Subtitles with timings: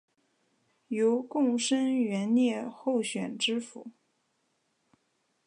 [0.87, 3.85] 由贡生援例候选知州。